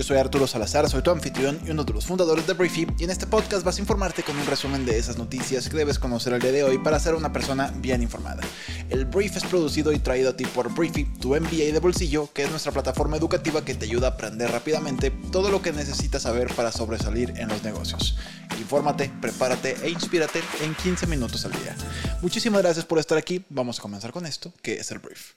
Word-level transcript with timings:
Yo 0.00 0.04
soy 0.04 0.16
Arturo 0.16 0.46
Salazar, 0.46 0.88
soy 0.88 1.02
tu 1.02 1.10
anfitrión 1.10 1.60
y 1.66 1.72
uno 1.72 1.84
de 1.84 1.92
los 1.92 2.06
fundadores 2.06 2.46
de 2.46 2.54
Briefy 2.54 2.86
y 2.98 3.04
en 3.04 3.10
este 3.10 3.26
podcast 3.26 3.62
vas 3.62 3.76
a 3.76 3.80
informarte 3.82 4.22
con 4.22 4.34
un 4.34 4.46
resumen 4.46 4.86
de 4.86 4.96
esas 4.96 5.18
noticias 5.18 5.68
que 5.68 5.76
debes 5.76 5.98
conocer 5.98 6.32
el 6.32 6.40
día 6.40 6.52
de 6.52 6.64
hoy 6.64 6.78
para 6.78 6.98
ser 6.98 7.14
una 7.14 7.34
persona 7.34 7.70
bien 7.76 8.02
informada. 8.02 8.40
El 8.88 9.04
Brief 9.04 9.36
es 9.36 9.44
producido 9.44 9.92
y 9.92 9.98
traído 9.98 10.30
a 10.30 10.36
ti 10.38 10.46
por 10.46 10.72
Briefy, 10.72 11.04
tu 11.04 11.38
MBA 11.38 11.74
de 11.74 11.80
bolsillo, 11.80 12.32
que 12.32 12.44
es 12.44 12.50
nuestra 12.50 12.72
plataforma 12.72 13.18
educativa 13.18 13.62
que 13.62 13.74
te 13.74 13.84
ayuda 13.84 14.06
a 14.06 14.10
aprender 14.12 14.50
rápidamente 14.50 15.10
todo 15.30 15.50
lo 15.50 15.60
que 15.60 15.70
necesitas 15.70 16.22
saber 16.22 16.48
para 16.54 16.72
sobresalir 16.72 17.34
en 17.36 17.48
los 17.48 17.62
negocios. 17.62 18.16
Infórmate, 18.58 19.12
prepárate 19.20 19.76
e 19.82 19.90
inspírate 19.90 20.40
en 20.62 20.74
15 20.76 21.08
minutos 21.08 21.44
al 21.44 21.52
día. 21.52 21.76
Muchísimas 22.22 22.62
gracias 22.62 22.86
por 22.86 22.98
estar 22.98 23.18
aquí, 23.18 23.44
vamos 23.50 23.78
a 23.78 23.82
comenzar 23.82 24.12
con 24.12 24.24
esto, 24.24 24.50
que 24.62 24.76
es 24.80 24.90
el 24.92 25.00
Brief. 25.00 25.32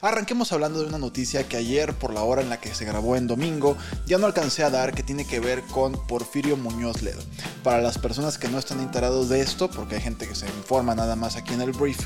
Arranquemos 0.00 0.52
hablando 0.52 0.80
de 0.80 0.86
una 0.86 0.98
noticia 0.98 1.48
que 1.48 1.56
ayer, 1.56 1.94
por 1.94 2.12
la 2.12 2.22
hora 2.22 2.42
en 2.42 2.50
la 2.50 2.60
que 2.60 2.74
se 2.74 2.84
grabó 2.84 3.16
en 3.16 3.26
domingo, 3.26 3.76
ya 4.06 4.18
no 4.18 4.26
alcancé 4.26 4.62
a 4.62 4.70
dar, 4.70 4.94
que 4.94 5.02
tiene 5.02 5.26
que 5.26 5.40
ver 5.40 5.62
con 5.62 5.92
Porfirio 6.06 6.56
Muñoz 6.56 7.02
Ledo. 7.02 7.22
Para 7.62 7.80
las 7.80 7.98
personas 7.98 8.38
que 8.38 8.48
no 8.48 8.58
están 8.58 8.80
enterados 8.80 9.28
de 9.28 9.40
esto, 9.40 9.70
porque 9.70 9.96
hay 9.96 10.02
gente 10.02 10.28
que 10.28 10.34
se 10.34 10.46
informa 10.46 10.94
nada 10.94 11.16
más 11.16 11.36
aquí 11.36 11.54
en 11.54 11.62
el 11.62 11.72
brief, 11.72 11.98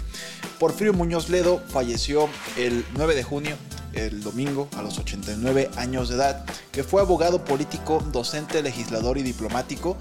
Porfirio 0.58 0.92
Muñoz 0.92 1.28
Ledo 1.28 1.60
falleció 1.68 2.28
el 2.56 2.84
9 2.96 3.14
de 3.14 3.24
junio 3.24 3.56
el 3.94 4.22
domingo 4.22 4.68
a 4.76 4.82
los 4.82 4.98
89 4.98 5.70
años 5.76 6.08
de 6.08 6.16
edad, 6.16 6.44
que 6.72 6.84
fue 6.84 7.00
abogado 7.00 7.44
político, 7.44 8.02
docente, 8.12 8.62
legislador 8.62 9.18
y 9.18 9.22
diplomático 9.22 9.96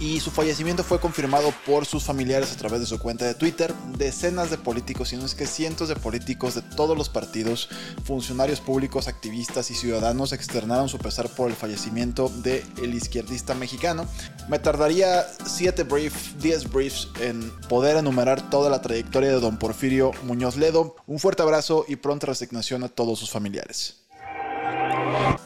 y 0.00 0.18
su 0.18 0.30
fallecimiento 0.30 0.82
fue 0.82 0.98
confirmado 0.98 1.52
por 1.66 1.84
sus 1.84 2.04
familiares 2.04 2.50
a 2.52 2.56
través 2.56 2.80
de 2.80 2.86
su 2.86 2.98
cuenta 2.98 3.26
de 3.26 3.34
Twitter. 3.34 3.74
Decenas 3.98 4.50
de 4.50 4.56
políticos, 4.56 5.10
si 5.10 5.16
no 5.16 5.26
es 5.26 5.34
que 5.34 5.46
cientos 5.46 5.88
de 5.88 5.96
políticos 5.96 6.54
de 6.54 6.62
todos 6.62 6.96
los 6.96 7.10
partidos, 7.10 7.68
funcionarios 8.04 8.60
públicos, 8.60 9.08
activistas 9.08 9.70
y 9.70 9.74
ciudadanos 9.74 10.32
externaron 10.32 10.88
su 10.88 10.98
pesar 10.98 11.28
por 11.28 11.50
el 11.50 11.56
fallecimiento 11.56 12.30
del 12.42 12.64
el 12.82 12.94
izquierdista 12.94 13.54
mexicano. 13.54 14.06
Me 14.48 14.58
tardaría 14.58 15.26
7 15.44 15.82
briefs, 15.84 16.40
10 16.40 16.72
briefs 16.72 17.08
en 17.20 17.50
poder 17.68 17.98
enumerar 17.98 18.48
toda 18.48 18.70
la 18.70 18.80
trayectoria 18.80 19.30
de 19.30 19.40
don 19.40 19.58
Porfirio 19.58 20.12
Muñoz 20.24 20.56
Ledo. 20.56 20.96
Un 21.06 21.18
fuerte 21.18 21.42
abrazo 21.42 21.84
y 21.86 21.96
pronta 21.96 22.26
resignación 22.26 22.84
a 22.84 22.88
todos 22.88 23.18
sus 23.18 23.30
familiares. 23.30 23.99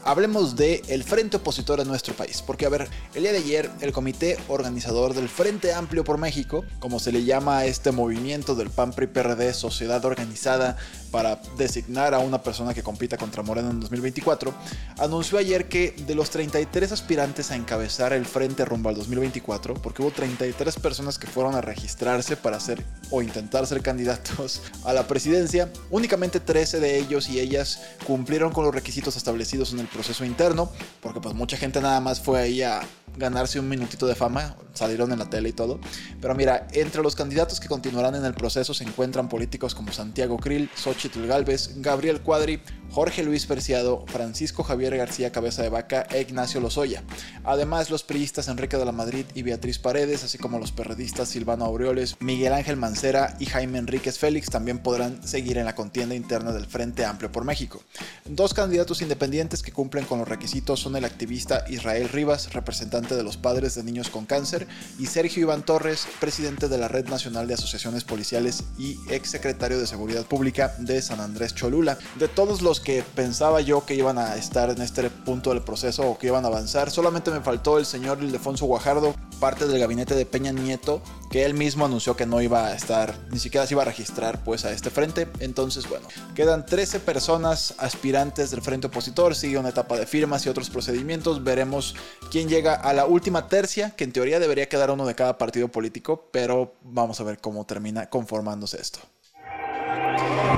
Hablemos 0.06 0.54
de 0.54 0.82
el 0.88 1.02
frente 1.02 1.38
opositor 1.38 1.80
en 1.80 1.88
nuestro 1.88 2.12
país, 2.12 2.42
porque 2.46 2.66
a 2.66 2.68
ver, 2.68 2.88
el 3.14 3.22
día 3.22 3.32
de 3.32 3.38
ayer 3.38 3.70
el 3.80 3.90
comité 3.90 4.36
organizador 4.48 5.14
del 5.14 5.30
Frente 5.30 5.72
Amplio 5.72 6.04
por 6.04 6.18
México, 6.18 6.62
como 6.78 7.00
se 7.00 7.10
le 7.10 7.24
llama 7.24 7.56
a 7.56 7.64
este 7.64 7.90
movimiento 7.90 8.54
del 8.54 8.68
PAN 8.68 8.92
PRI 8.92 9.06
PRD 9.06 9.54
Sociedad 9.54 10.04
Organizada 10.04 10.76
para 11.10 11.40
designar 11.56 12.12
a 12.12 12.18
una 12.18 12.42
persona 12.42 12.74
que 12.74 12.82
compita 12.82 13.16
contra 13.16 13.42
Moreno 13.42 13.70
en 13.70 13.80
2024, 13.80 14.52
anunció 14.98 15.38
ayer 15.38 15.68
que 15.68 15.94
de 16.06 16.14
los 16.14 16.28
33 16.28 16.92
aspirantes 16.92 17.50
a 17.50 17.56
encabezar 17.56 18.12
el 18.12 18.26
frente 18.26 18.66
rumbo 18.66 18.90
al 18.90 18.96
2024, 18.96 19.72
porque 19.74 20.02
hubo 20.02 20.10
33 20.10 20.76
personas 20.76 21.18
que 21.18 21.28
fueron 21.28 21.54
a 21.54 21.62
registrarse 21.62 22.36
para 22.36 22.60
ser 22.60 22.84
o 23.10 23.22
intentar 23.22 23.66
ser 23.66 23.80
candidatos 23.80 24.60
a 24.84 24.92
la 24.92 25.06
presidencia, 25.06 25.72
únicamente 25.90 26.40
13 26.40 26.78
de 26.78 26.98
ellos 26.98 27.30
y 27.30 27.40
ellas 27.40 27.80
cumplieron 28.06 28.52
con 28.52 28.64
los 28.64 28.74
requisitos 28.74 29.16
establecidos 29.16 29.72
en 29.72 29.80
el 29.80 29.93
proceso 29.94 30.24
interno, 30.24 30.70
porque 31.00 31.20
pues 31.20 31.34
mucha 31.34 31.56
gente 31.56 31.80
nada 31.80 32.00
más 32.00 32.20
fue 32.20 32.40
ahí 32.40 32.62
a 32.62 32.80
ganarse 33.16 33.60
un 33.60 33.68
minutito 33.68 34.06
de 34.06 34.14
fama, 34.14 34.56
salieron 34.74 35.12
en 35.12 35.18
la 35.18 35.30
tele 35.30 35.48
y 35.48 35.52
todo. 35.52 35.80
Pero 36.20 36.34
mira, 36.34 36.68
entre 36.72 37.02
los 37.02 37.16
candidatos 37.16 37.60
que 37.60 37.68
continuarán 37.68 38.14
en 38.14 38.24
el 38.24 38.34
proceso 38.34 38.74
se 38.74 38.84
encuentran 38.84 39.28
políticos 39.28 39.74
como 39.74 39.92
Santiago 39.92 40.36
Krill, 40.36 40.70
Xochitl 40.74 41.26
Galvez, 41.26 41.70
Gabriel 41.76 42.20
Cuadri, 42.20 42.60
Jorge 42.90 43.24
Luis 43.24 43.46
Perciado, 43.46 44.04
Francisco 44.06 44.62
Javier 44.62 44.96
García 44.96 45.32
Cabeza 45.32 45.62
de 45.62 45.68
Vaca 45.68 46.06
e 46.10 46.20
Ignacio 46.20 46.60
Lozoya. 46.60 47.02
Además, 47.42 47.90
los 47.90 48.04
priistas 48.04 48.48
Enrique 48.48 48.76
de 48.76 48.84
la 48.84 48.92
Madrid 48.92 49.24
y 49.34 49.42
Beatriz 49.42 49.78
Paredes, 49.78 50.22
así 50.22 50.38
como 50.38 50.58
los 50.58 50.70
perredistas 50.70 51.28
Silvano 51.28 51.64
Aureoles, 51.64 52.16
Miguel 52.20 52.52
Ángel 52.52 52.76
Mancera 52.76 53.36
y 53.40 53.46
Jaime 53.46 53.78
Enríquez 53.78 54.18
Félix 54.18 54.48
también 54.48 54.78
podrán 54.78 55.26
seguir 55.26 55.58
en 55.58 55.64
la 55.64 55.74
contienda 55.74 56.14
interna 56.14 56.52
del 56.52 56.66
Frente 56.66 57.04
Amplio 57.04 57.32
por 57.32 57.44
México. 57.44 57.82
Dos 58.24 58.54
candidatos 58.54 59.02
independientes 59.02 59.62
que 59.62 59.72
cumplen 59.72 60.04
con 60.04 60.18
los 60.18 60.28
requisitos 60.28 60.80
son 60.80 60.96
el 60.96 61.04
activista 61.04 61.64
Israel 61.68 62.08
Rivas, 62.08 62.52
representante 62.52 63.16
de 63.16 63.22
los 63.22 63.36
padres 63.36 63.74
de 63.74 63.82
niños 63.82 64.08
con 64.08 64.26
cáncer, 64.26 64.63
y 64.98 65.06
Sergio 65.06 65.42
Iván 65.42 65.64
Torres, 65.64 66.06
presidente 66.20 66.68
de 66.68 66.78
la 66.78 66.88
Red 66.88 67.08
Nacional 67.08 67.46
de 67.46 67.54
Asociaciones 67.54 68.04
Policiales 68.04 68.64
y 68.78 68.98
exsecretario 69.08 69.78
de 69.78 69.86
Seguridad 69.86 70.24
Pública 70.24 70.74
de 70.78 71.00
San 71.02 71.20
Andrés 71.20 71.54
Cholula. 71.54 71.98
De 72.18 72.28
todos 72.28 72.62
los 72.62 72.80
que 72.80 73.02
pensaba 73.14 73.60
yo 73.60 73.84
que 73.84 73.94
iban 73.94 74.18
a 74.18 74.36
estar 74.36 74.70
en 74.70 74.82
este 74.82 75.10
punto 75.10 75.50
del 75.50 75.62
proceso 75.62 76.02
o 76.08 76.18
que 76.18 76.28
iban 76.28 76.44
a 76.44 76.48
avanzar. 76.48 76.90
Solamente 76.90 77.30
me 77.30 77.40
faltó 77.40 77.78
el 77.78 77.86
señor 77.86 78.22
Ildefonso 78.22 78.66
Guajardo, 78.66 79.14
parte 79.44 79.66
del 79.66 79.78
gabinete 79.78 80.14
de 80.14 80.24
Peña 80.24 80.52
Nieto, 80.52 81.02
que 81.30 81.44
él 81.44 81.52
mismo 81.52 81.84
anunció 81.84 82.16
que 82.16 82.24
no 82.24 82.40
iba 82.40 82.68
a 82.68 82.74
estar, 82.74 83.14
ni 83.30 83.38
siquiera 83.38 83.66
se 83.66 83.74
iba 83.74 83.82
a 83.82 83.84
registrar 83.84 84.42
pues 84.42 84.64
a 84.64 84.70
este 84.70 84.88
frente. 84.88 85.28
Entonces, 85.38 85.86
bueno, 85.86 86.08
quedan 86.34 86.64
13 86.64 86.98
personas 87.00 87.74
aspirantes 87.76 88.50
del 88.50 88.62
frente 88.62 88.86
opositor, 88.86 89.34
sigue 89.34 89.58
una 89.58 89.68
etapa 89.68 89.98
de 89.98 90.06
firmas 90.06 90.46
y 90.46 90.48
otros 90.48 90.70
procedimientos. 90.70 91.44
Veremos 91.44 91.94
quién 92.30 92.48
llega 92.48 92.72
a 92.72 92.94
la 92.94 93.04
última 93.04 93.46
tercia, 93.46 93.90
que 93.90 94.04
en 94.04 94.12
teoría 94.12 94.40
debería 94.40 94.70
quedar 94.70 94.90
uno 94.90 95.04
de 95.04 95.14
cada 95.14 95.36
partido 95.36 95.68
político, 95.68 96.30
pero 96.32 96.76
vamos 96.80 97.20
a 97.20 97.24
ver 97.24 97.36
cómo 97.38 97.66
termina 97.66 98.08
conformándose 98.08 98.80
esto. 98.80 99.00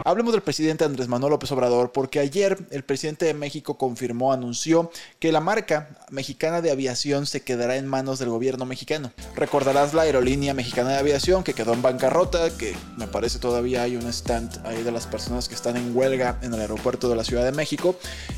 Hablemos 0.04 0.32
del 0.32 0.42
presidente 0.42 0.84
Andrés 0.84 1.08
Manuel 1.08 1.32
López 1.32 1.50
Obrador 1.52 1.92
porque 1.92 2.20
ayer 2.20 2.58
el 2.70 2.84
presidente 2.84 3.24
de 3.24 3.34
México 3.34 3.76
confirmó, 3.76 4.32
anunció 4.32 4.90
que 5.18 5.32
la 5.32 5.40
marca 5.40 5.88
mexicana 6.10 6.60
de 6.60 6.70
aviación 6.70 7.26
se 7.26 7.42
quedará 7.42 7.76
en 7.76 7.86
manos 7.86 8.18
del 8.18 8.28
gobierno 8.28 8.66
mexicano. 8.66 9.12
Recordarás 9.34 9.94
la 9.94 10.02
aerolínea 10.02 10.54
mexicana 10.54 10.90
de 10.90 10.98
aviación 10.98 11.42
que 11.42 11.54
quedó 11.54 11.72
en 11.72 11.82
bancarrota, 11.82 12.50
que 12.56 12.76
me 12.96 13.08
parece 13.08 13.38
todavía 13.38 13.82
hay 13.82 13.96
un 13.96 14.06
stand 14.06 14.64
ahí 14.66 14.82
de 14.82 14.92
las 14.92 15.06
personas 15.06 15.48
que 15.48 15.54
están 15.54 15.76
en 15.76 15.96
huelga 15.96 16.38
en 16.42 16.54
el 16.54 16.60
aeropuerto 16.60 17.08
de 17.08 17.16
la 17.16 17.24
Ciudad 17.24 17.44
de 17.44 17.52
México. 17.52 17.96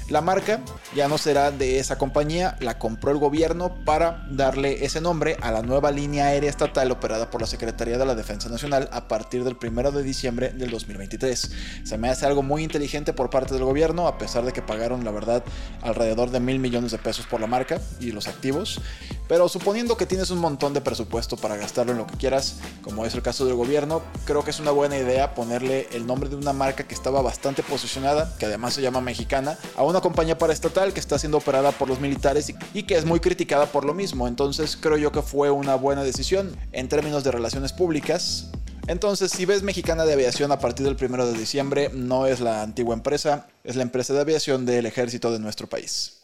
La 0.09 0.23
marca 0.23 0.61
ya 0.95 1.09
no 1.09 1.19
será 1.19 1.51
de 1.51 1.79
esa 1.79 1.99
compañía, 1.99 2.57
la 2.61 2.79
compró 2.79 3.11
el 3.11 3.19
gobierno 3.19 3.75
para 3.85 4.27
darle 4.31 4.85
ese 4.85 5.01
nombre 5.01 5.37
a 5.43 5.53
la 5.53 5.63
nueva 5.63 5.91
línea 5.91 6.27
aérea 6.27 6.49
estatal 6.49 6.91
operada 6.91 7.31
por 7.31 7.43
la 7.43 7.47
Secretaría 7.47 7.99
de 7.99 8.07
la 8.07 8.15
Defensa 8.15 8.49
Nacional 8.49 8.89
a 8.93 9.09
partir 9.09 9.45
del 9.45 9.59
1 9.63 9.93
de 9.93 10.03
diciembre 10.03 10.51
del 10.51 10.71
2023. 10.71 11.48
Se 11.85 11.99
me 11.99 12.09
hace 12.09 12.27
algo 12.27 12.43
muy 12.43 12.63
inteligente 12.63 13.13
por 13.13 13.31
parte 13.31 13.55
del 13.55 13.65
gobierno, 13.65 14.09
a 14.09 14.19
pesar 14.19 14.45
de 14.45 14.53
que 14.53 14.63
pagaron, 14.63 15.05
la 15.05 15.11
verdad, 15.11 15.45
alrededor 15.83 16.31
de 16.31 16.41
mil 16.41 16.59
millones 16.59 16.93
de 16.93 16.99
pesos 16.99 17.27
por 17.27 17.41
la 17.41 17.47
marca 17.47 17.81
y 18.01 18.13
los 18.13 18.29
activos. 18.29 18.81
Pero 19.29 19.49
suponiendo 19.49 19.97
que 19.97 20.07
tienes 20.07 20.31
un 20.31 20.39
montón 20.39 20.73
de 20.73 20.81
presupuesto 20.81 21.37
para 21.37 21.57
gastarlo 21.57 21.93
en 21.93 21.99
lo 21.99 22.07
que 22.07 22.17
quieras, 22.17 22.57
como 22.83 23.05
es 23.05 23.15
el 23.15 23.23
caso 23.23 23.45
del 23.45 23.55
gobierno, 23.55 24.03
creo 24.25 24.43
que 24.43 24.51
es 24.51 24.61
una 24.61 24.71
buena 24.71 24.97
idea 24.97 25.35
ponerle 25.35 25.89
el 25.93 26.07
nombre 26.07 26.31
de 26.31 26.37
una 26.37 26.53
marca 26.53 26.85
que 26.85 26.95
estaba 26.95 27.21
bastante 27.21 27.63
posicionada, 27.63 28.35
que 28.39 28.47
además 28.47 28.75
se 28.75 28.83
llama 28.83 29.01
mexicana, 29.01 29.59
a 29.77 29.85
una 29.85 30.01
compañía 30.01 30.39
paraestatal 30.39 30.93
que 30.95 31.01
está 31.01 31.19
siendo 31.19 31.39
operada 31.39 31.73
por 31.73 31.89
los 31.89 32.01
militares 32.01 32.55
y 32.73 32.83
que 32.85 32.97
es 32.97 33.05
muy 33.05 33.21
criticada 33.21 33.67
por 33.67 33.85
lo 33.85 33.93
mismo. 33.93 34.29
Entonces 34.29 34.79
creo 34.81 34.97
yo 34.97 35.13
que 35.13 35.23
fue 35.23 35.51
una 35.51 35.75
buena 35.75 36.03
decisión 36.03 36.57
en 36.73 36.89
términos 36.89 37.25
de 37.25 37.33
relaciones 37.33 37.73
públicas. 37.73 38.51
Entonces, 38.89 39.31
si 39.31 39.45
ves 39.45 39.63
Mexicana 39.63 40.07
de 40.07 40.15
Aviación 40.15 40.51
a 40.51 40.61
partir 40.61 40.87
del 40.87 40.97
1 40.99 41.27
de 41.27 41.39
diciembre, 41.39 41.91
no 41.93 42.25
es 42.25 42.41
la 42.41 42.63
antigua 42.63 42.95
empresa, 42.95 43.47
es 43.63 43.77
la 43.77 43.83
empresa 43.83 44.15
de 44.15 44.21
aviación 44.21 44.65
del 44.65 44.87
ejército 44.87 45.31
de 45.31 45.39
nuestro 45.39 45.69
país. 45.69 46.23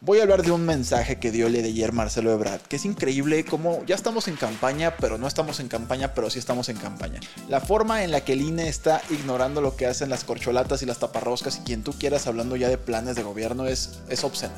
Voy 0.00 0.20
a 0.20 0.22
hablar 0.22 0.44
de 0.44 0.52
un 0.52 0.64
mensaje 0.64 1.18
que 1.18 1.32
dio 1.32 1.48
el 1.48 1.54
de 1.54 1.64
ayer 1.64 1.92
Marcelo 1.92 2.30
Ebrard, 2.30 2.60
que 2.60 2.76
es 2.76 2.84
increíble 2.84 3.44
como 3.44 3.84
ya 3.84 3.96
estamos 3.96 4.28
en 4.28 4.36
campaña, 4.36 4.96
pero 4.96 5.18
no 5.18 5.26
estamos 5.26 5.58
en 5.58 5.66
campaña, 5.66 6.14
pero 6.14 6.30
sí 6.30 6.38
estamos 6.38 6.68
en 6.68 6.76
campaña. 6.76 7.18
La 7.48 7.60
forma 7.60 8.04
en 8.04 8.12
la 8.12 8.20
que 8.20 8.34
el 8.34 8.42
INE 8.42 8.68
está 8.68 9.02
ignorando 9.10 9.60
lo 9.60 9.74
que 9.76 9.86
hacen 9.86 10.10
las 10.10 10.22
corcholatas 10.22 10.82
y 10.82 10.86
las 10.86 11.00
taparroscas 11.00 11.58
y 11.58 11.62
quien 11.62 11.82
tú 11.82 11.94
quieras 11.98 12.28
hablando 12.28 12.54
ya 12.54 12.68
de 12.68 12.78
planes 12.78 13.16
de 13.16 13.24
gobierno 13.24 13.66
es, 13.66 13.98
es 14.08 14.22
obscena. 14.22 14.54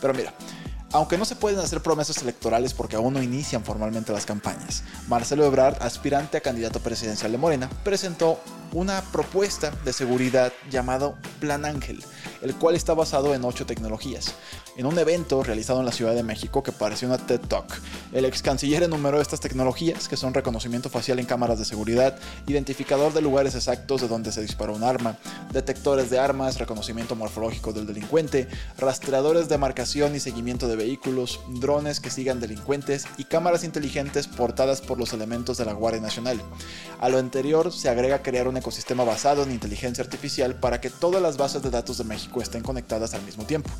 Pero 0.00 0.14
mira, 0.14 0.32
aunque 0.92 1.18
no 1.18 1.24
se 1.24 1.36
pueden 1.36 1.60
hacer 1.60 1.82
promesas 1.82 2.18
electorales 2.22 2.74
porque 2.74 2.96
aún 2.96 3.14
no 3.14 3.22
inician 3.22 3.64
formalmente 3.64 4.12
las 4.12 4.26
campañas, 4.26 4.82
Marcelo 5.08 5.44
Ebrard, 5.44 5.82
aspirante 5.82 6.36
a 6.38 6.40
candidato 6.40 6.80
presidencial 6.80 7.32
de 7.32 7.38
Morena, 7.38 7.70
presentó 7.84 8.40
una 8.72 9.02
propuesta 9.12 9.72
de 9.84 9.92
seguridad 9.92 10.52
llamado 10.70 11.16
Plan 11.40 11.64
Ángel, 11.64 12.02
el 12.42 12.54
cual 12.54 12.76
está 12.76 12.94
basado 12.94 13.34
en 13.34 13.44
ocho 13.44 13.66
tecnologías. 13.66 14.34
En 14.76 14.86
un 14.86 14.98
evento 14.98 15.42
realizado 15.42 15.80
en 15.80 15.86
la 15.86 15.92
Ciudad 15.92 16.14
de 16.14 16.22
México 16.22 16.62
que 16.62 16.72
pareció 16.72 17.08
una 17.08 17.18
TED 17.18 17.40
Talk. 17.40 17.80
El 18.12 18.24
ex 18.24 18.42
canciller 18.42 18.82
enumeró 18.82 19.20
estas 19.20 19.40
tecnologías 19.40 20.08
que 20.08 20.16
son 20.16 20.34
reconocimiento 20.34 20.88
facial 20.90 21.18
en 21.18 21.26
cámaras 21.26 21.58
de 21.58 21.64
seguridad, 21.64 22.18
identificador 22.46 23.12
de 23.12 23.20
lugares 23.20 23.54
exactos 23.54 24.00
de 24.00 24.08
donde 24.08 24.32
se 24.32 24.42
disparó 24.42 24.74
un 24.74 24.84
arma, 24.84 25.16
detectores 25.52 26.10
de 26.10 26.18
armas, 26.18 26.58
reconocimiento 26.58 27.16
morfológico 27.16 27.72
del 27.72 27.86
delincuente, 27.86 28.48
rastreadores 28.78 29.48
de 29.48 29.58
marcación 29.58 30.14
y 30.14 30.20
seguimiento 30.20 30.68
de 30.68 30.76
vehículos, 30.76 31.40
drones 31.48 32.00
que 32.00 32.10
sigan 32.10 32.40
delincuentes 32.40 33.06
y 33.18 33.24
cámaras 33.24 33.64
inteligentes 33.64 34.26
portadas 34.26 34.80
por 34.80 34.98
los 34.98 35.12
elementos 35.12 35.58
de 35.58 35.64
la 35.64 35.72
Guardia 35.72 36.00
Nacional. 36.00 36.40
A 37.00 37.08
lo 37.08 37.18
anterior 37.18 37.72
se 37.72 37.88
agrega 37.88 38.22
crear 38.22 38.48
un 38.48 38.56
ecosistema 38.56 39.04
basado 39.04 39.42
en 39.42 39.50
inteligencia 39.50 40.04
artificial 40.04 40.56
para 40.56 40.80
que 40.80 40.90
todas 40.90 41.22
las 41.22 41.36
bases 41.36 41.62
de 41.62 41.70
datos 41.70 41.98
de 41.98 42.04
México 42.04 42.40
estén 42.40 42.62
conectadas 42.62 43.14
al 43.14 43.22
mismo 43.22 43.44
tiempo. 43.44 43.70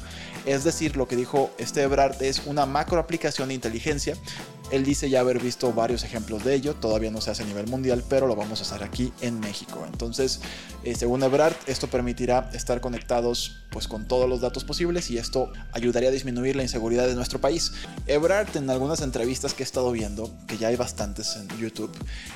Es 0.46 0.64
decir, 0.64 0.79
lo 0.88 1.06
que 1.06 1.16
dijo 1.16 1.50
este 1.58 1.82
Ebrard 1.82 2.22
es 2.22 2.42
una 2.46 2.64
macro 2.66 2.98
aplicación 2.98 3.48
de 3.48 3.54
inteligencia. 3.54 4.16
Él 4.70 4.84
dice 4.84 5.10
ya 5.10 5.20
haber 5.20 5.40
visto 5.40 5.72
varios 5.72 6.04
ejemplos 6.04 6.44
de 6.44 6.54
ello, 6.54 6.74
todavía 6.74 7.10
no 7.10 7.20
se 7.20 7.30
hace 7.30 7.42
a 7.42 7.46
nivel 7.46 7.66
mundial, 7.66 8.04
pero 8.08 8.26
lo 8.26 8.36
vamos 8.36 8.60
a 8.60 8.62
hacer 8.62 8.82
aquí 8.82 9.12
en 9.20 9.40
México. 9.40 9.84
Entonces, 9.86 10.40
eh, 10.84 10.94
según 10.94 11.22
Ebrard, 11.22 11.54
esto 11.66 11.88
permitirá 11.88 12.50
estar 12.52 12.80
conectados 12.80 13.56
pues 13.70 13.86
con 13.86 14.06
todos 14.06 14.28
los 14.28 14.40
datos 14.40 14.64
posibles 14.64 15.10
y 15.10 15.18
esto 15.18 15.52
ayudaría 15.72 16.08
a 16.08 16.12
disminuir 16.12 16.56
la 16.56 16.62
inseguridad 16.62 17.06
de 17.06 17.14
nuestro 17.14 17.40
país. 17.40 17.72
Ebrard 18.06 18.56
en 18.56 18.68
algunas 18.70 19.00
entrevistas 19.00 19.54
que 19.54 19.62
he 19.62 19.66
estado 19.66 19.92
viendo, 19.92 20.30
que 20.46 20.58
ya 20.58 20.68
hay 20.68 20.76
bastantes 20.76 21.36
en 21.36 21.48
YouTube, 21.58 21.90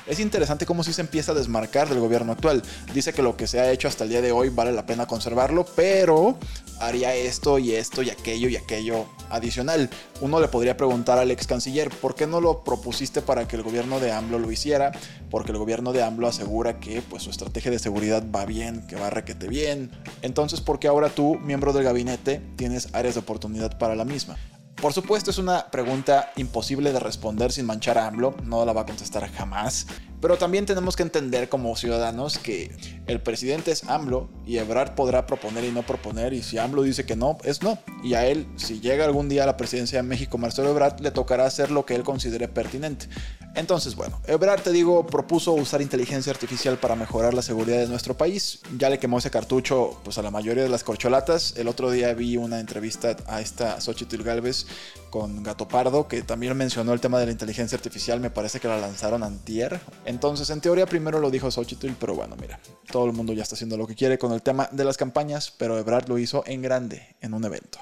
es 0.07 0.19
interesante 0.19 0.65
cómo 0.65 0.83
si 0.83 0.93
se 0.93 1.01
empieza 1.01 1.31
a 1.31 1.35
desmarcar 1.35 1.89
del 1.89 1.99
gobierno 1.99 2.31
actual. 2.31 2.61
Dice 2.93 3.13
que 3.13 3.21
lo 3.21 3.37
que 3.37 3.47
se 3.47 3.59
ha 3.59 3.71
hecho 3.71 3.87
hasta 3.87 4.03
el 4.03 4.09
día 4.09 4.21
de 4.21 4.31
hoy 4.31 4.49
vale 4.49 4.71
la 4.71 4.85
pena 4.85 5.07
conservarlo, 5.07 5.65
pero 5.75 6.37
haría 6.79 7.15
esto 7.15 7.59
y 7.59 7.73
esto 7.73 8.01
y 8.01 8.09
aquello 8.09 8.49
y 8.49 8.55
aquello 8.55 9.05
adicional. 9.29 9.89
Uno 10.21 10.39
le 10.39 10.47
podría 10.47 10.77
preguntar 10.77 11.17
al 11.17 11.31
ex 11.31 11.47
canciller, 11.47 11.89
¿por 11.89 12.15
qué 12.15 12.24
no 12.27 12.41
lo 12.41 12.63
propusiste 12.63 13.21
para 13.21 13.47
que 13.47 13.55
el 13.55 13.63
gobierno 13.63 13.99
de 13.99 14.11
AMLO 14.11 14.39
lo 14.39 14.51
hiciera? 14.51 14.91
Porque 15.29 15.51
el 15.51 15.57
gobierno 15.57 15.93
de 15.93 16.03
AMLO 16.03 16.27
asegura 16.27 16.79
que 16.79 17.01
pues, 17.01 17.23
su 17.23 17.29
estrategia 17.29 17.71
de 17.71 17.79
seguridad 17.79 18.23
va 18.33 18.45
bien, 18.45 18.85
que 18.87 18.95
va 18.95 19.09
requete 19.09 19.47
bien. 19.47 19.91
Entonces, 20.21 20.61
¿por 20.61 20.79
qué 20.79 20.87
ahora 20.87 21.09
tú, 21.09 21.35
miembro 21.39 21.73
del 21.73 21.83
gabinete, 21.83 22.41
tienes 22.55 22.89
áreas 22.93 23.15
de 23.15 23.21
oportunidad 23.21 23.77
para 23.77 23.95
la 23.95 24.05
misma? 24.05 24.37
Por 24.75 24.91
supuesto 24.91 25.31
es 25.31 25.37
una 25.37 25.71
pregunta 25.71 26.31
imposible 26.35 26.91
de 26.91 26.99
responder 26.99 27.51
sin 27.51 27.65
manchar 27.65 27.97
a 27.97 28.07
AMLO, 28.07 28.35
no 28.43 28.65
la 28.65 28.73
va 28.73 28.81
a 28.81 28.85
contestar 28.85 29.27
jamás, 29.31 29.87
pero 30.21 30.37
también 30.37 30.65
tenemos 30.65 30.95
que 30.95 31.03
entender 31.03 31.49
como 31.49 31.75
ciudadanos 31.75 32.37
que 32.37 32.71
el 33.07 33.21
presidente 33.21 33.71
es 33.71 33.83
AMLO 33.83 34.29
y 34.45 34.57
Ebrard 34.57 34.95
podrá 34.95 35.25
proponer 35.27 35.63
y 35.63 35.71
no 35.71 35.83
proponer 35.83 36.33
y 36.33 36.41
si 36.41 36.57
AMLO 36.57 36.83
dice 36.83 37.05
que 37.05 37.15
no, 37.15 37.37
es 37.43 37.61
no. 37.61 37.79
Y 38.03 38.13
a 38.13 38.25
él, 38.27 38.47
si 38.55 38.79
llega 38.79 39.05
algún 39.05 39.29
día 39.29 39.43
a 39.43 39.45
la 39.45 39.57
presidencia 39.57 40.01
de 40.01 40.03
México 40.03 40.37
Marcelo 40.37 40.69
Ebrard, 40.69 40.99
le 40.99 41.11
tocará 41.11 41.45
hacer 41.45 41.71
lo 41.71 41.85
que 41.85 41.95
él 41.95 42.03
considere 42.03 42.47
pertinente. 42.47 43.07
Entonces, 43.55 43.95
bueno, 43.95 44.19
Ebrard, 44.27 44.61
te 44.61 44.71
digo, 44.71 45.05
propuso 45.07 45.53
usar 45.53 45.81
inteligencia 45.81 46.31
artificial 46.31 46.77
para 46.77 46.95
mejorar 46.95 47.33
la 47.33 47.41
seguridad 47.41 47.79
de 47.79 47.87
nuestro 47.87 48.17
país. 48.17 48.59
Ya 48.77 48.89
le 48.89 48.99
quemó 48.99 49.19
ese 49.19 49.31
cartucho 49.31 49.97
pues, 50.03 50.17
a 50.17 50.21
la 50.21 50.29
mayoría 50.29 50.63
de 50.63 50.69
las 50.69 50.83
corcholatas. 50.83 51.53
El 51.55 51.69
otro 51.69 51.89
día 51.89 52.13
vi 52.13 52.35
una 52.35 52.59
entrevista 52.59 53.15
a 53.27 53.39
esta 53.39 53.79
Xochitl 53.79 54.23
Galvez 54.23 54.65
con 55.09 55.41
Gato 55.41 55.69
Pardo, 55.69 56.09
que 56.09 56.21
también 56.21 56.55
mencionó 56.57 56.91
el 56.91 56.99
tema 56.99 57.17
de 57.17 57.27
la 57.27 57.31
inteligencia 57.31 57.77
artificial. 57.77 58.19
Me 58.19 58.29
parece 58.29 58.59
que 58.59 58.67
la 58.67 58.77
lanzaron 58.77 59.23
antier. 59.23 59.79
Entonces, 60.05 60.49
en 60.51 60.61
teoría, 60.61 60.85
primero 60.85 61.19
lo 61.19 61.31
dijo 61.31 61.49
Xochitl, 61.49 61.89
pero 61.99 62.13
bueno, 62.13 62.35
mira, 62.39 62.59
todo 62.91 63.05
el 63.05 63.13
mundo 63.13 63.33
ya 63.33 63.43
está 63.43 63.55
haciendo 63.55 63.75
lo 63.75 63.87
que 63.87 63.95
quiere 63.95 64.17
con 64.17 64.31
el 64.31 64.41
tema 64.41 64.69
de 64.71 64.85
las 64.85 64.97
campañas, 64.97 65.51
pero 65.57 65.77
Ebrard 65.77 66.07
lo 66.07 66.17
hizo 66.19 66.43
en 66.45 66.61
grande, 66.61 67.15
en 67.21 67.33
un 67.33 67.43
evento. 67.43 67.79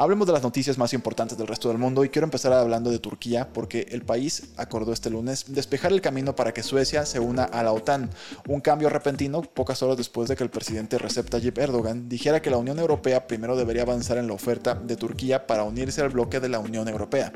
Hablemos 0.00 0.28
de 0.28 0.32
las 0.32 0.44
noticias 0.44 0.78
más 0.78 0.92
importantes 0.92 1.36
del 1.36 1.48
resto 1.48 1.70
del 1.70 1.78
mundo 1.78 2.04
y 2.04 2.08
quiero 2.08 2.24
empezar 2.24 2.52
hablando 2.52 2.88
de 2.88 3.00
Turquía 3.00 3.48
porque 3.52 3.88
el 3.90 4.02
país 4.02 4.50
acordó 4.56 4.92
este 4.92 5.10
lunes 5.10 5.46
despejar 5.48 5.90
el 5.90 6.00
camino 6.00 6.36
para 6.36 6.54
que 6.54 6.62
Suecia 6.62 7.04
se 7.04 7.18
una 7.18 7.42
a 7.42 7.64
la 7.64 7.72
OTAN, 7.72 8.08
un 8.46 8.60
cambio 8.60 8.90
repentino 8.90 9.42
pocas 9.42 9.82
horas 9.82 9.96
después 9.96 10.28
de 10.28 10.36
que 10.36 10.44
el 10.44 10.50
presidente 10.50 10.98
Recep 10.98 11.28
Tayyip 11.28 11.58
Erdogan 11.58 12.08
dijera 12.08 12.40
que 12.40 12.48
la 12.48 12.58
Unión 12.58 12.78
Europea 12.78 13.26
primero 13.26 13.56
debería 13.56 13.82
avanzar 13.82 14.18
en 14.18 14.28
la 14.28 14.34
oferta 14.34 14.76
de 14.76 14.94
Turquía 14.94 15.48
para 15.48 15.64
unirse 15.64 16.00
al 16.00 16.10
bloque 16.10 16.38
de 16.38 16.48
la 16.48 16.60
Unión 16.60 16.86
Europea. 16.86 17.32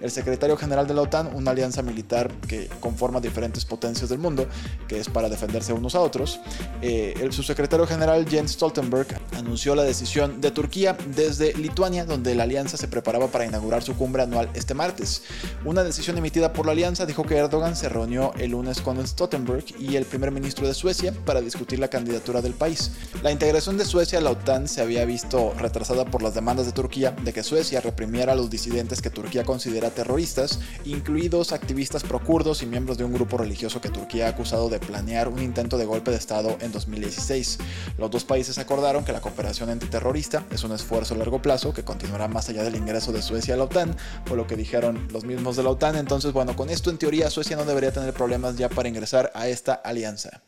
El 0.00 0.10
secretario 0.10 0.56
general 0.56 0.86
de 0.86 0.94
la 0.94 1.02
OTAN, 1.02 1.34
una 1.34 1.50
alianza 1.50 1.82
militar 1.82 2.32
que 2.48 2.70
conforma 2.80 3.20
diferentes 3.20 3.66
potencias 3.66 4.08
del 4.08 4.20
mundo, 4.20 4.48
que 4.88 5.00
es 5.00 5.10
para 5.10 5.28
defenderse 5.28 5.74
unos 5.74 5.94
a 5.94 6.00
otros, 6.00 6.40
eh, 6.80 7.12
el 7.20 7.34
subsecretario 7.34 7.86
general 7.86 8.26
Jens 8.26 8.52
Stoltenberg 8.52 9.20
anunció 9.36 9.74
la 9.74 9.82
decisión 9.82 10.40
de 10.40 10.50
Turquía 10.50 10.96
desde 11.14 11.52
Lituania, 11.52 12.05
donde 12.06 12.34
la 12.34 12.44
alianza 12.44 12.76
se 12.76 12.88
preparaba 12.88 13.28
para 13.28 13.46
inaugurar 13.46 13.82
su 13.82 13.96
cumbre 13.96 14.22
anual 14.22 14.50
este 14.54 14.74
martes. 14.74 15.22
Una 15.64 15.84
decisión 15.84 16.18
emitida 16.18 16.52
por 16.52 16.66
la 16.66 16.72
alianza 16.72 17.06
dijo 17.06 17.24
que 17.24 17.36
Erdogan 17.36 17.76
se 17.76 17.88
reunió 17.88 18.32
el 18.38 18.52
lunes 18.52 18.80
con 18.80 19.04
Stoltenberg 19.06 19.64
y 19.78 19.96
el 19.96 20.04
primer 20.04 20.30
ministro 20.30 20.66
de 20.66 20.74
Suecia 20.74 21.12
para 21.24 21.40
discutir 21.40 21.78
la 21.78 21.88
candidatura 21.88 22.42
del 22.42 22.54
país. 22.54 22.92
La 23.22 23.32
integración 23.32 23.76
de 23.76 23.84
Suecia 23.84 24.18
a 24.18 24.22
la 24.22 24.30
OTAN 24.30 24.68
se 24.68 24.80
había 24.80 25.04
visto 25.04 25.54
retrasada 25.58 26.04
por 26.04 26.22
las 26.22 26.34
demandas 26.34 26.66
de 26.66 26.72
Turquía 26.72 27.10
de 27.10 27.32
que 27.32 27.42
Suecia 27.42 27.80
reprimiera 27.80 28.32
a 28.32 28.36
los 28.36 28.50
disidentes 28.50 29.02
que 29.02 29.10
Turquía 29.10 29.44
considera 29.44 29.90
terroristas, 29.90 30.60
incluidos 30.84 31.52
activistas 31.52 32.02
procurdos 32.02 32.62
y 32.62 32.66
miembros 32.66 32.98
de 32.98 33.04
un 33.04 33.12
grupo 33.12 33.38
religioso 33.38 33.80
que 33.80 33.90
Turquía 33.90 34.26
ha 34.26 34.30
acusado 34.30 34.68
de 34.68 34.78
planear 34.78 35.28
un 35.28 35.42
intento 35.42 35.78
de 35.78 35.84
golpe 35.84 36.10
de 36.10 36.16
Estado 36.16 36.56
en 36.60 36.72
2016. 36.72 37.58
Los 37.98 38.10
dos 38.10 38.24
países 38.24 38.58
acordaron 38.58 39.04
que 39.04 39.12
la 39.12 39.20
cooperación 39.20 39.70
antiterrorista 39.70 40.44
es 40.50 40.64
un 40.64 40.72
esfuerzo 40.72 41.14
a 41.14 41.18
largo 41.18 41.40
plazo 41.42 41.72
que 41.72 41.84
continuará 41.96 42.28
más 42.28 42.46
allá 42.50 42.62
del 42.62 42.76
ingreso 42.76 43.10
de 43.10 43.22
Suecia 43.22 43.54
a 43.54 43.56
la 43.56 43.64
OTAN, 43.64 43.96
por 44.26 44.36
lo 44.36 44.46
que 44.46 44.54
dijeron 44.54 45.08
los 45.10 45.24
mismos 45.24 45.56
de 45.56 45.62
la 45.62 45.70
OTAN. 45.70 45.96
Entonces, 45.96 46.34
bueno, 46.34 46.54
con 46.54 46.68
esto 46.68 46.90
en 46.90 46.98
teoría 46.98 47.30
Suecia 47.30 47.56
no 47.56 47.64
debería 47.64 47.90
tener 47.90 48.12
problemas 48.12 48.58
ya 48.58 48.68
para 48.68 48.86
ingresar 48.86 49.32
a 49.34 49.48
esta 49.48 49.72
alianza. 49.72 50.42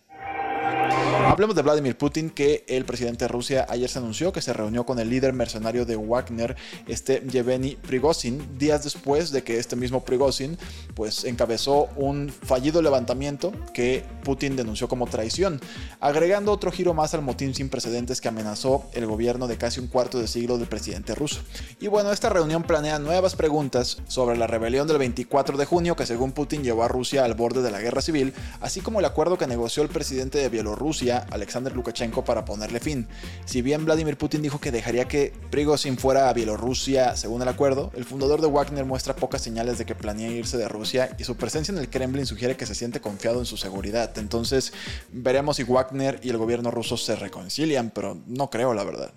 Hablemos 1.27 1.57
de 1.57 1.63
Vladimir 1.63 1.97
Putin, 1.97 2.31
que 2.31 2.65
el 2.69 2.85
presidente 2.85 3.25
de 3.25 3.29
Rusia 3.29 3.67
ayer 3.69 3.89
se 3.89 3.99
anunció 3.99 4.33
que 4.33 4.41
se 4.41 4.53
reunió 4.53 4.87
con 4.87 4.99
el 4.99 5.11
líder 5.11 5.33
mercenario 5.33 5.85
de 5.85 5.97
Wagner, 5.97 6.57
este 6.87 7.23
Yevgeny 7.29 7.77
Prigozhin, 7.77 8.57
días 8.57 8.85
después 8.85 9.31
de 9.33 9.43
que 9.43 9.59
este 9.59 9.77
mismo 9.77 10.05
Prigozhin 10.05 10.57
pues 10.95 11.25
encabezó 11.25 11.89
un 11.97 12.31
fallido 12.31 12.81
levantamiento 12.83 13.53
que 13.75 14.05
Putin 14.23 14.57
denunció 14.57 14.89
como 14.89 15.07
traición, 15.07 15.61
agregando 16.01 16.53
otro 16.53 16.71
giro 16.71 16.95
más 16.95 17.15
al 17.15 17.23
motín 17.23 17.55
sin 17.55 17.69
precedentes 17.69 18.21
que 18.21 18.29
amenazó 18.29 18.85
el 18.93 19.07
gobierno 19.07 19.49
de 19.49 19.59
casi 19.59 19.81
un 19.81 19.89
cuarto 19.89 20.19
de 20.19 20.29
siglo 20.29 20.57
del 20.57 20.69
presidente 20.69 21.15
ruso. 21.15 21.41
Y 21.81 21.89
bueno, 21.89 22.13
esta 22.13 22.31
reunión 22.31 22.63
planea 22.63 22.99
nuevas 22.99 23.35
preguntas 23.35 23.99
sobre 24.07 24.37
la 24.37 24.47
rebelión 24.47 24.87
del 24.87 24.99
24 24.99 25.59
de 25.59 25.65
junio 25.67 25.97
que 25.97 26.07
según 26.07 26.33
Putin 26.33 26.63
llevó 26.63 26.85
a 26.85 26.89
Rusia 26.89 27.25
al 27.25 27.35
borde 27.35 27.63
de 27.63 27.71
la 27.71 27.81
guerra 27.81 28.03
civil, 28.03 28.33
así 28.61 28.81
como 28.81 29.01
el 29.01 29.05
acuerdo 29.05 29.37
que 29.37 29.47
negoció 29.47 29.83
el 29.83 29.89
presidente 29.89 30.39
de 30.39 30.49
Bielorrusia 30.49 31.08
Alexander 31.17 31.75
Lukashenko, 31.75 32.25
para 32.25 32.45
ponerle 32.45 32.81
fin. 32.81 33.09
Si 33.47 33.63
bien 33.63 33.85
Vladimir 33.85 34.19
Putin 34.19 34.43
dijo 34.43 34.61
que 34.61 34.71
dejaría 34.71 35.07
que 35.07 35.33
Prigozhin 35.51 35.97
fuera 35.97 36.29
a 36.29 36.33
Bielorrusia 36.33 37.17
según 37.17 37.43
el 37.43 37.49
acuerdo, 37.49 37.91
el 37.97 38.05
fundador 38.05 38.41
de 38.41 38.49
Wagner 38.49 38.85
muestra 38.85 39.17
pocas 39.17 39.43
señales 39.43 39.79
de 39.79 39.87
que 39.87 39.95
planea 39.95 40.31
irse 40.31 40.59
de 40.59 40.69
Rusia 40.69 41.15
y 41.19 41.25
su 41.25 41.37
presencia 41.37 41.73
en 41.73 41.79
el 41.79 41.89
Kremlin 41.89 42.27
sugiere 42.27 42.57
que 42.57 42.67
se 42.67 42.75
siente 42.75 43.01
confiado 43.01 43.39
en 43.39 43.47
su 43.47 43.57
seguridad. 43.57 44.17
Entonces, 44.19 44.73
veremos 45.13 45.57
si 45.57 45.65
Wagner 45.65 46.21
y 46.23 46.31
el 46.31 46.37
gobierno 46.37 46.71
ruso 46.71 46.97
se 46.97 47.17
reconcilian, 47.17 47.91
pero 47.91 48.19
no 48.27 48.51
creo 48.51 48.75
la 48.75 48.85
verdad. 48.85 49.13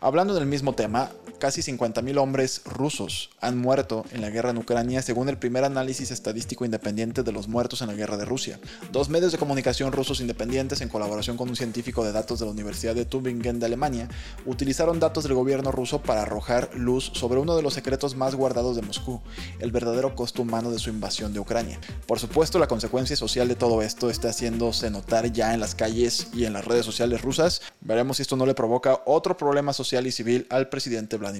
Hablando 0.00 0.34
del 0.34 0.46
mismo 0.46 0.74
tema, 0.74 1.10
casi 1.44 1.60
50.000 1.60 2.16
hombres 2.16 2.62
rusos 2.64 3.28
han 3.38 3.58
muerto 3.58 4.06
en 4.12 4.22
la 4.22 4.30
guerra 4.30 4.48
en 4.48 4.56
Ucrania 4.56 5.02
según 5.02 5.28
el 5.28 5.36
primer 5.36 5.62
análisis 5.62 6.10
estadístico 6.10 6.64
independiente 6.64 7.22
de 7.22 7.32
los 7.32 7.48
muertos 7.48 7.82
en 7.82 7.88
la 7.88 7.92
guerra 7.92 8.16
de 8.16 8.24
Rusia. 8.24 8.58
Dos 8.92 9.10
medios 9.10 9.30
de 9.30 9.36
comunicación 9.36 9.92
rusos 9.92 10.22
independientes 10.22 10.80
en 10.80 10.88
colaboración 10.88 11.36
con 11.36 11.50
un 11.50 11.54
científico 11.54 12.02
de 12.02 12.12
datos 12.12 12.38
de 12.38 12.46
la 12.46 12.52
Universidad 12.52 12.94
de 12.94 13.04
Tübingen 13.04 13.60
de 13.60 13.66
Alemania 13.66 14.08
utilizaron 14.46 15.00
datos 15.00 15.24
del 15.24 15.34
gobierno 15.34 15.70
ruso 15.70 16.00
para 16.00 16.22
arrojar 16.22 16.70
luz 16.76 17.10
sobre 17.12 17.38
uno 17.38 17.56
de 17.56 17.62
los 17.62 17.74
secretos 17.74 18.16
más 18.16 18.34
guardados 18.34 18.74
de 18.74 18.80
Moscú, 18.80 19.20
el 19.58 19.70
verdadero 19.70 20.14
costo 20.14 20.40
humano 20.40 20.70
de 20.70 20.78
su 20.78 20.88
invasión 20.88 21.34
de 21.34 21.40
Ucrania. 21.40 21.78
Por 22.06 22.20
supuesto, 22.20 22.58
la 22.58 22.68
consecuencia 22.68 23.16
social 23.16 23.48
de 23.48 23.54
todo 23.54 23.82
esto 23.82 24.08
está 24.08 24.30
haciéndose 24.30 24.88
notar 24.88 25.30
ya 25.30 25.52
en 25.52 25.60
las 25.60 25.74
calles 25.74 26.28
y 26.32 26.46
en 26.46 26.54
las 26.54 26.64
redes 26.64 26.86
sociales 26.86 27.20
rusas. 27.20 27.60
Veremos 27.82 28.16
si 28.16 28.22
esto 28.22 28.34
no 28.34 28.46
le 28.46 28.54
provoca 28.54 29.02
otro 29.04 29.36
problema 29.36 29.74
social 29.74 30.06
y 30.06 30.10
civil 30.10 30.46
al 30.48 30.70
presidente 30.70 31.18
Vladimir 31.18 31.33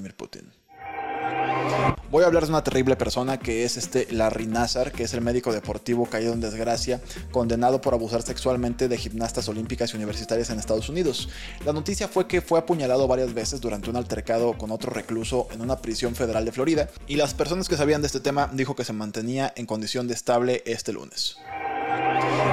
Voy 2.10 2.22
a 2.22 2.26
hablar 2.26 2.44
de 2.44 2.50
una 2.50 2.62
terrible 2.62 2.94
persona 2.96 3.38
que 3.38 3.64
es 3.64 3.76
este 3.76 4.06
Larry 4.12 4.46
Nazar, 4.46 4.92
que 4.92 5.02
es 5.02 5.14
el 5.14 5.20
médico 5.20 5.52
deportivo 5.52 6.06
caído 6.06 6.32
en 6.32 6.40
desgracia, 6.40 7.00
condenado 7.32 7.80
por 7.80 7.94
abusar 7.94 8.22
sexualmente 8.22 8.86
de 8.88 8.96
gimnastas 8.98 9.48
olímpicas 9.48 9.92
y 9.92 9.96
universitarias 9.96 10.50
en 10.50 10.58
Estados 10.58 10.88
Unidos. 10.88 11.28
La 11.64 11.72
noticia 11.72 12.06
fue 12.06 12.28
que 12.28 12.40
fue 12.40 12.58
apuñalado 12.58 13.08
varias 13.08 13.34
veces 13.34 13.60
durante 13.60 13.90
un 13.90 13.96
altercado 13.96 14.56
con 14.56 14.70
otro 14.70 14.92
recluso 14.92 15.48
en 15.52 15.60
una 15.60 15.78
prisión 15.78 16.14
federal 16.14 16.44
de 16.44 16.52
Florida, 16.52 16.88
y 17.08 17.16
las 17.16 17.34
personas 17.34 17.68
que 17.68 17.76
sabían 17.76 18.00
de 18.00 18.06
este 18.06 18.20
tema 18.20 18.48
dijo 18.52 18.76
que 18.76 18.84
se 18.84 18.92
mantenía 18.92 19.52
en 19.56 19.66
condición 19.66 20.06
de 20.06 20.14
estable 20.14 20.62
este 20.66 20.92
lunes. 20.92 21.38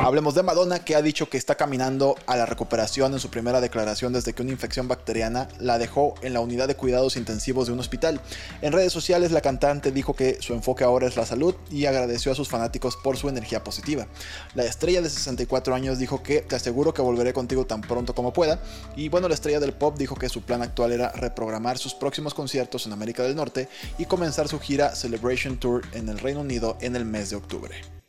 Hablemos 0.06 0.34
de 0.34 0.42
Madonna, 0.42 0.80
que 0.80 0.96
ha 0.96 1.02
dicho 1.04 1.30
que 1.30 1.38
está 1.38 1.56
caminando 1.56 2.16
a 2.26 2.36
la 2.36 2.48
recuperación 2.48 3.14
en 3.14 3.20
su 3.20 3.30
primera 3.30 3.62
declaración 3.62 4.12
desde 4.14 4.34
que 4.34 4.42
una 4.42 4.52
infección 4.52 4.88
bacteriana 4.88 5.48
la 5.60 5.78
dejó 5.78 6.16
en 6.24 6.34
la 6.34 6.40
unidad 6.40 6.68
de 6.68 6.76
cuidados 6.76 7.18
intensivos 7.18 7.68
de 7.68 7.74
un 7.74 7.80
hospital. 7.80 8.20
En 8.64 8.74
redes 8.74 8.92
sociales, 8.92 9.32
la 9.32 9.42
cantante 9.42 9.92
dijo 9.92 10.16
que 10.16 10.42
su 10.42 10.54
enfoque 10.54 10.84
ahora 10.84 11.06
es 11.06 11.18
la 11.18 11.26
salud 11.28 11.54
y 11.70 11.86
agradeció 11.86 12.32
a 12.32 12.36
sus 12.36 12.50
fanáticos 12.50 12.98
por 12.98 13.16
su 13.16 13.30
energía 13.30 13.64
positiva. 13.64 14.08
La 14.56 14.64
estrella 14.64 15.04
de 15.04 15.10
64 15.10 15.76
años 15.76 16.00
dijo 16.00 16.24
que 16.24 16.42
te 16.42 16.56
aseguro 16.56 16.96
que 16.96 17.04
volveré 17.04 17.32
contigo 17.32 17.68
tan 17.68 17.82
pronto 17.82 18.16
como 18.16 18.34
pueda. 18.34 18.60
Y 18.96 19.10
bueno, 19.10 19.28
la 19.28 19.36
estrella 19.36 19.60
del 19.60 19.74
pop 19.74 19.98
dijo 20.00 20.16
que 20.16 20.30
su 20.30 20.42
plan 20.42 20.64
actual 20.64 20.94
era 20.94 21.12
reprogramar 21.12 21.78
sus 21.78 21.94
próximos 21.94 22.34
conciertos 22.34 22.88
en 22.88 22.94
América 22.94 23.22
del 23.22 23.36
Norte 23.36 23.70
y 24.00 24.06
comenzar 24.06 24.48
su 24.48 24.60
gira 24.60 24.96
Celebration 24.96 25.58
Tour 25.58 25.84
en 25.94 26.10
el 26.10 26.18
Reino 26.18 26.42
Unido 26.42 26.76
en 26.82 26.96
el 26.96 27.06
mes 27.06 27.30
de 27.30 27.36
octubre. 27.36 28.01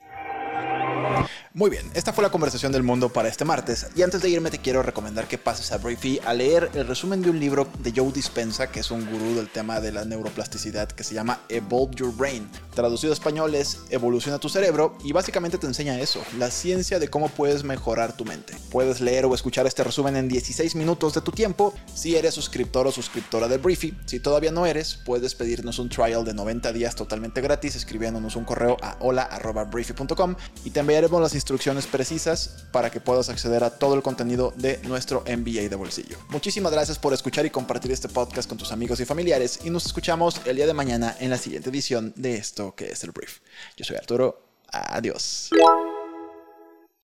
Muy 1.55 1.71
bien, 1.71 1.91
esta 1.95 2.12
fue 2.12 2.23
la 2.23 2.31
conversación 2.31 2.73
del 2.73 2.83
mundo 2.83 3.11
para 3.11 3.29
este 3.29 3.45
martes. 3.45 3.88
Y 3.95 4.02
antes 4.02 4.23
de 4.23 4.31
irme 4.31 4.50
te 4.50 4.59
quiero 4.59 4.83
recomendar 4.83 5.29
que 5.29 5.38
pases 5.38 5.73
a 5.73 5.79
Briefy 5.79 6.21
a 6.25 6.33
leer 6.33 6.71
el 6.75 6.87
resumen 6.87 7.23
de 7.23 7.31
un 7.31 7.38
libro 7.38 7.69
de 7.81 7.93
Joe 7.95 8.12
Dispensa, 8.12 8.71
que 8.71 8.81
es 8.81 8.91
un 8.91 9.05
gurú 9.05 9.35
del 9.35 9.49
tema 9.49 9.81
de 9.81 9.93
la 9.93 10.05
neuroplasticidad, 10.05 10.88
que 10.88 11.05
se 11.05 11.14
llama 11.14 11.41
Evolve 11.49 11.95
Your 11.97 12.14
Brain. 12.14 12.49
Traducido 12.75 13.12
a 13.12 13.14
español 13.14 13.55
es 13.55 13.81
Evoluciona 13.91 14.38
tu 14.38 14.49
cerebro 14.49 14.97
y 15.05 15.12
básicamente 15.12 15.59
te 15.59 15.67
enseña 15.67 16.00
eso, 16.00 16.23
la 16.38 16.50
ciencia 16.50 16.99
de 16.99 17.09
cómo 17.09 17.29
puedes 17.29 17.64
mejorar 17.64 18.17
tu 18.17 18.25
mente. 18.25 18.57
Puedes 18.71 19.00
leer 19.00 19.26
o 19.26 19.35
escuchar 19.35 19.67
este 19.67 19.85
resumen 19.85 20.17
en 20.17 20.29
16 20.29 20.75
minutos 20.76 21.14
de 21.14 21.21
tu 21.21 21.33
tiempo 21.33 21.75
si 21.95 22.17
eres 22.17 22.35
suscriptor 22.35 22.87
o 22.87 22.93
suscriptora 22.93 23.49
de 23.49 23.59
Briefy. 23.59 23.97
Si 24.07 24.21
todavía 24.21 24.52
no 24.52 24.67
eres, 24.67 24.99
puedes 25.05 25.35
pedirnos 25.35 25.79
un 25.79 25.88
trial 25.88 26.25
de 26.25 26.35
90 26.35 26.73
días 26.73 26.95
totalmente 26.95 27.41
gratis 27.41 27.76
escribiéndonos 27.76 28.37
un 28.37 28.45
correo 28.45 28.76
a 28.83 28.97
hola.briefy.com 29.00 30.37
y 30.64 30.71
te 30.71 30.81
las 31.21 31.35
instrucciones 31.35 31.87
precisas 31.87 32.66
para 32.73 32.90
que 32.90 33.00
puedas 33.00 33.28
acceder 33.28 33.64
a 33.64 33.71
todo 33.71 33.95
el 33.95 34.02
contenido 34.02 34.52
de 34.57 34.78
nuestro 34.85 35.23
MBA 35.23 35.69
de 35.69 35.76
bolsillo. 35.76 36.16
Muchísimas 36.28 36.73
gracias 36.73 36.99
por 36.99 37.12
escuchar 37.12 37.45
y 37.47 37.50
compartir 37.50 37.90
este 37.90 38.09
podcast 38.09 38.49
con 38.49 38.59
tus 38.59 38.73
amigos 38.73 39.00
y 39.00 39.04
familiares 39.04 39.61
y 39.64 39.71
nos 39.71 39.87
escuchamos 39.87 40.40
el 40.45 40.57
día 40.57 40.66
de 40.66 40.75
mañana 40.75 41.16
en 41.21 41.31
la 41.31 41.38
siguiente 41.38 41.71
edición 41.71 42.12
de 42.16 42.37
esto 42.37 42.75
que 42.75 42.90
es 42.90 43.04
el 43.04 43.11
brief. 43.11 43.40
Yo 43.76 43.85
soy 43.85 43.97
Arturo, 43.97 44.47
adiós. 44.69 45.50